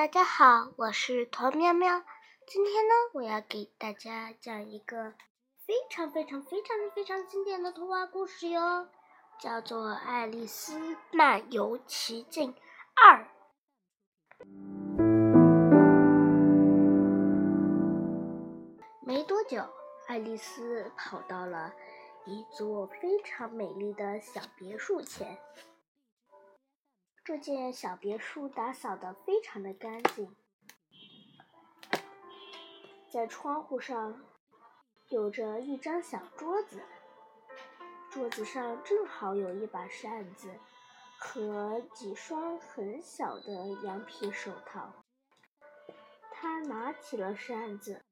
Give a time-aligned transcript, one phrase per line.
[0.00, 2.02] 大家好，我是童喵喵。
[2.46, 5.12] 今天呢，我要给大家讲一个
[5.66, 8.88] 非常非常非常非常经典的童话故事哟，
[9.38, 12.54] 叫做《爱丽丝漫游奇境
[12.96, 13.26] 二》。
[19.02, 19.62] 没多久，
[20.06, 21.74] 爱丽丝跑到了
[22.24, 25.36] 一座非常美丽的小别墅前。
[27.30, 30.34] 这间小别墅打扫的非常的干净，
[33.08, 34.20] 在窗户上
[35.10, 36.82] 有着一张小桌子，
[38.10, 40.52] 桌子上正好有一把扇子
[41.20, 44.92] 和几双很小的羊皮手套。
[46.32, 48.02] 他拿起了扇子，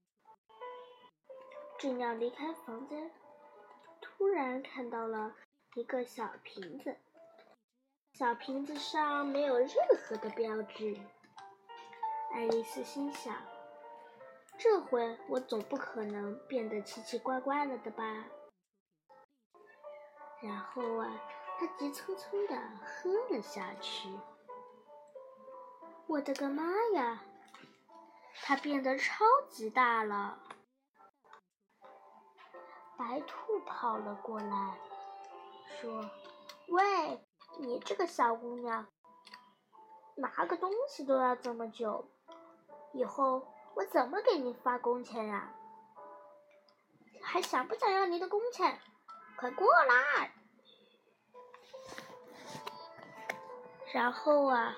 [1.77, 3.11] 正要离开房间，
[4.01, 5.35] 突然看到了
[5.75, 6.99] 一个小瓶子。
[8.19, 9.71] 小瓶子上没有任
[10.03, 10.99] 何的标志。
[12.33, 13.33] 爱丽丝心想
[14.59, 18.25] ：“这回我总不可能变得奇奇怪怪了的吧？”
[20.43, 21.23] 然后啊，
[21.61, 24.09] 她急匆匆的喝了下去。
[26.09, 27.23] 我的个妈呀！
[28.43, 30.41] 它变得超级大了。
[32.97, 34.77] 白兔跑了过来，
[35.81, 36.11] 说
[36.67, 37.25] ：“喂！”
[37.61, 38.87] 你这个小姑娘，
[40.15, 42.09] 拿个东西都要这么久，
[42.93, 45.53] 以后我怎么给你发工钱呀？
[47.21, 48.81] 还想不想要你的工钱？
[49.37, 50.33] 快过来！
[53.93, 54.77] 然后啊，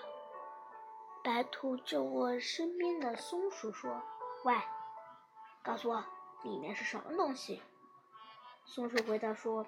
[1.23, 4.03] 白兔就问身边的松鼠说
[4.45, 4.55] ：“喂，
[5.63, 6.03] 告诉我
[6.45, 7.63] 里面是什么东西？”
[8.65, 9.67] 松鼠回答说。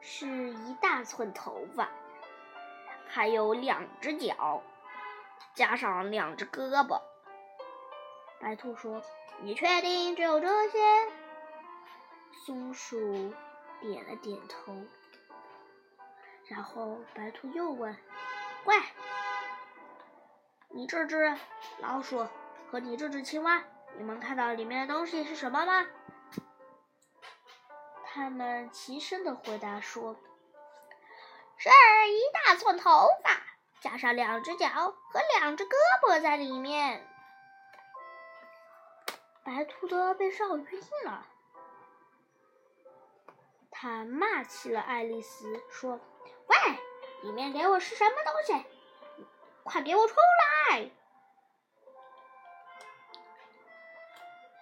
[0.00, 1.88] 是一大寸头发，
[3.06, 4.62] 还有两只脚，
[5.54, 7.00] 加上两只胳膊。
[8.40, 9.02] 白兔说
[9.42, 10.78] ：“你确定只有这些？”
[12.46, 13.34] 松鼠
[13.80, 14.74] 点了点头。
[16.46, 17.94] 然后白兔又问
[18.64, 18.76] ：“喂，
[20.68, 21.36] 你这只
[21.80, 22.26] 老鼠
[22.70, 23.62] 和你这只青蛙，
[23.96, 25.84] 你们看到里面的东西是什么吗？”
[28.18, 30.16] 他们齐声的回答说
[31.56, 33.30] ：“是一大撮头发，
[33.80, 37.08] 加上两只脚和两只胳膊在里面。”
[39.46, 41.28] 白兔的被绕晕了，
[43.70, 46.00] 他骂起了爱丽丝，说
[46.48, 46.56] ：“喂，
[47.22, 48.66] 里面给我是什么东西？
[49.62, 50.16] 快给我出
[50.72, 50.90] 来！”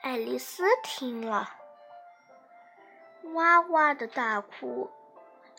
[0.04, 1.55] 爱丽丝听了。
[3.36, 4.90] 哇哇的大哭，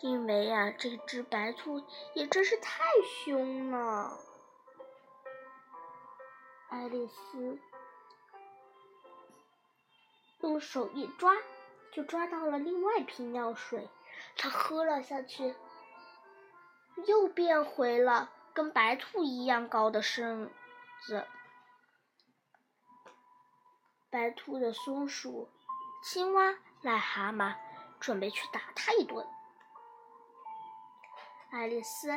[0.02, 1.84] 因为呀，这只白兔
[2.16, 4.18] 也真是太凶了。
[6.70, 7.60] 爱丽丝
[10.40, 11.36] 用手一抓，
[11.92, 13.88] 就抓到了另外一瓶药水，
[14.36, 15.54] 她喝了下去，
[17.06, 20.50] 又变回了跟白兔一样高的身
[21.06, 21.28] 子。
[24.10, 25.48] 白兔的松鼠、
[26.04, 26.56] 青蛙。
[26.84, 27.56] 癞蛤蟆
[28.00, 29.26] 准备去打他一顿。
[31.50, 32.10] 爱丽丝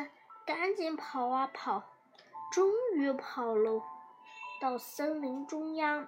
[0.45, 1.83] 赶紧跑啊跑，
[2.51, 3.81] 终于跑了
[4.59, 6.07] 到森林中央。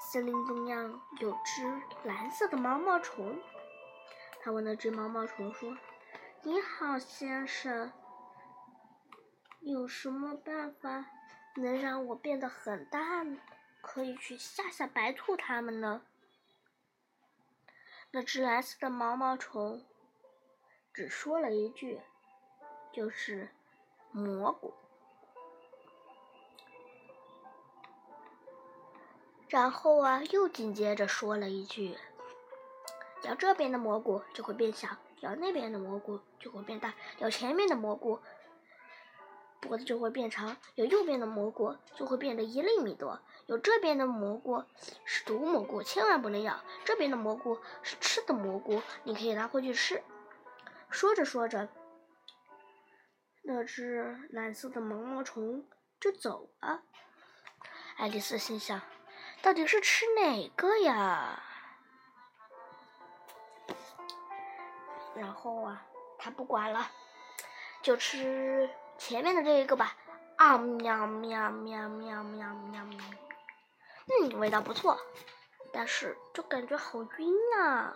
[0.00, 3.40] 森林中央有只蓝色的毛毛虫，
[4.40, 5.76] 他问那只毛毛虫说
[6.42, 7.92] ：“你好，先生，
[9.60, 11.06] 有什么办法
[11.56, 13.24] 能让我变得很大，
[13.80, 16.02] 可以去吓吓白兔他们呢？”
[18.10, 19.84] 那只蓝色的毛毛虫
[20.94, 22.00] 只说了一句
[22.92, 23.50] ：“就是
[24.10, 24.74] 蘑菇。”
[29.48, 31.98] 然后啊，又紧接着说了一句
[33.24, 34.88] ：“咬这边的蘑菇就会变小，
[35.20, 38.20] 咬那边的蘑菇就会变大，咬前面的蘑菇。”
[39.60, 44.62] 脖子就会变长，咬右边的蘑菇就会变得一厘米多，有这边的蘑菇
[45.06, 46.60] 是毒蘑菇，千万不能咬。
[46.84, 50.02] 这边的蘑菇是吃的蘑菇，你可以拿回去吃。
[50.90, 51.66] 说着说着，
[53.42, 55.66] 那只蓝色的毛毛虫
[55.98, 56.82] 就走了。
[57.96, 58.82] 爱丽丝心想：
[59.40, 61.42] 到底是吃哪个呀？
[65.14, 65.86] 然后啊，
[66.18, 66.90] 她不管了，
[67.80, 68.68] 就吃。
[68.98, 69.96] 前面的这一个吧，
[70.36, 72.98] 啊喵喵喵喵喵喵喵，
[74.10, 74.98] 嗯，味道不错，
[75.72, 77.94] 但是就感觉好晕啊。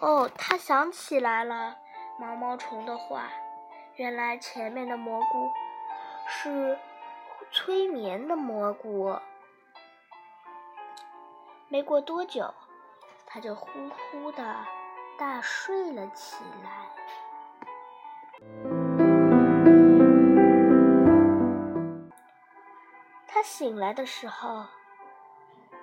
[0.00, 1.76] 哦，他想起来了
[2.18, 3.30] 毛毛虫的话，
[3.96, 5.50] 原来前面的蘑菇
[6.28, 6.78] 是
[7.50, 9.18] 催眠的蘑菇。
[11.68, 12.54] 没过多久，
[13.26, 14.56] 他就呼呼的
[15.18, 16.86] 大睡了起来。
[23.58, 24.66] 醒来的时候，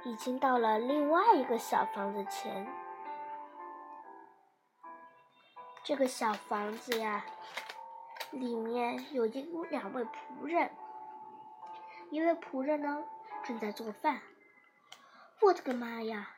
[0.03, 2.71] 已经到了另外一个小房子前。
[5.83, 7.25] 这个小房子呀，
[8.29, 9.41] 里面有一
[9.71, 10.69] 两位仆人，
[12.11, 13.03] 一位仆人呢
[13.43, 14.21] 正在做饭。
[15.41, 16.29] 我的个妈呀！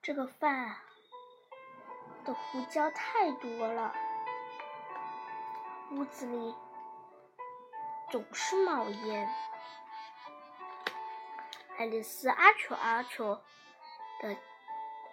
[0.00, 0.76] 这个饭
[2.24, 3.92] 的胡椒太多了，
[5.90, 6.54] 屋子里
[8.10, 9.28] 总是冒烟。
[11.78, 13.38] 爱丽丝阿秋阿秋
[14.22, 14.34] 的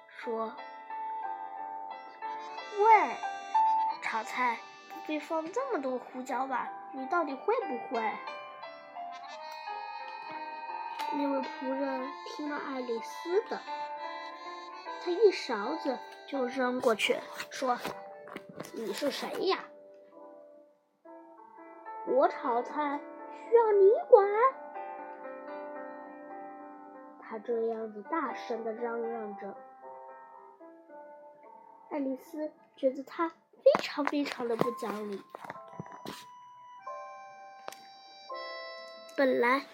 [0.07, 0.55] 说
[2.79, 3.17] ：“喂，
[4.01, 4.57] 炒菜
[4.89, 6.71] 不必放这么多胡椒吧？
[6.93, 8.01] 你到底会不会？”
[11.11, 13.59] 那位仆人听了爱丽丝的，
[15.03, 17.19] 他一勺子就扔过去，
[17.51, 17.77] 说
[18.73, 19.59] ：“你是谁呀？
[22.07, 23.01] 我炒菜
[23.49, 24.25] 需要你管？”
[27.33, 29.57] 他这样子大声的嚷嚷着，
[31.89, 33.35] 爱丽丝觉得他非
[33.81, 35.19] 常非常的不讲理。
[39.17, 39.65] 本来。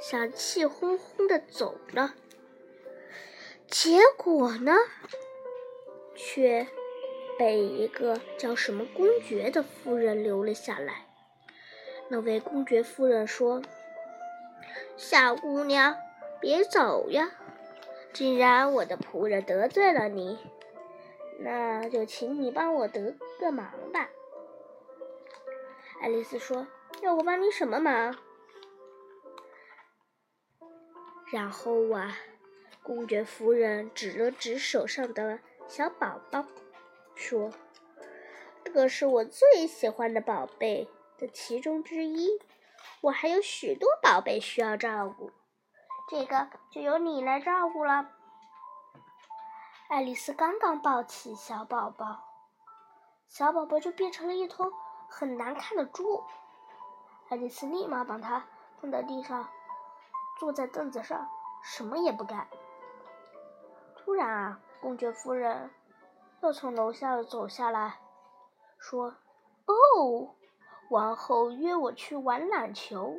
[0.00, 2.14] 想气哄哄的走了，
[3.66, 4.72] 结果呢，
[6.14, 6.68] 却
[7.36, 11.08] 被一个叫什么公爵的夫人留了下来。
[12.08, 13.60] 那位公爵夫人说
[14.96, 15.96] ：“小姑娘，
[16.40, 17.30] 别走呀！
[18.12, 20.38] 既然我的仆人得罪了你，
[21.40, 24.08] 那就请你帮我得个忙吧。”
[26.00, 26.66] 爱丽丝说
[27.02, 28.16] ：“要我帮你什么忙？”
[31.30, 32.16] 然后啊，
[32.82, 36.46] 公爵夫人指了指手上的小宝宝，
[37.14, 37.52] 说
[38.64, 40.88] ：“这个是我最喜欢的宝贝
[41.18, 42.30] 的其中之一。
[43.02, 45.30] 我还有许多宝贝需要照顾，
[46.08, 48.08] 这个就由你来照顾了。”
[49.88, 52.24] 爱丽丝刚刚抱起小宝宝，
[53.28, 54.72] 小宝宝就变成了一头
[55.08, 56.24] 很难看的猪。
[57.28, 58.44] 爱丽丝立马把它
[58.80, 59.48] 放在地上。
[60.38, 61.28] 坐在凳子上，
[61.64, 62.46] 什么也不干。
[63.96, 65.74] 突然啊，公爵夫人
[66.42, 67.98] 又从楼下走下来，
[68.78, 69.16] 说
[69.66, 70.36] ：“哦，
[70.90, 73.16] 王后约我去玩篮球，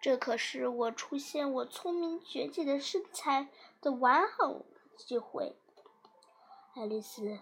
[0.00, 3.48] 这可是我出现我聪明绝技的身材
[3.80, 4.62] 的完好
[4.96, 5.56] 机会。”
[6.74, 7.38] 爱丽丝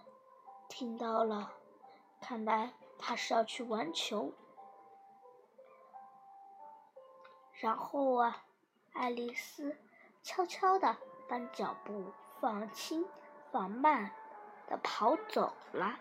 [0.67, 1.53] 听到了，
[2.21, 4.31] 看来她是要去玩球。
[7.53, 8.43] 然后啊。
[8.99, 9.77] 爱丽丝
[10.23, 10.97] 悄悄地
[11.29, 12.11] 把脚步
[12.41, 13.05] 放轻、
[13.51, 14.11] 放慢
[14.67, 15.99] 地跑走了。